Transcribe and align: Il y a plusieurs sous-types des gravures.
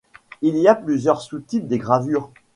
Il 0.41 0.57
y 0.57 0.67
a 0.67 0.73
plusieurs 0.73 1.21
sous-types 1.21 1.67
des 1.67 1.77
gravures. 1.77 2.31